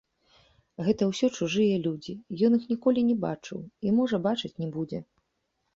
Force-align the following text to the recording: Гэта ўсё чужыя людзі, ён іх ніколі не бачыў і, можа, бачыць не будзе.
Гэта 0.87 1.07
ўсё 1.11 1.29
чужыя 1.37 1.75
людзі, 1.89 2.13
ён 2.49 2.59
іх 2.59 2.67
ніколі 2.73 3.07
не 3.11 3.17
бачыў 3.27 3.59
і, 3.61 3.87
можа, 4.01 4.17
бачыць 4.27 4.55
не 4.65 4.77
будзе. 4.77 4.99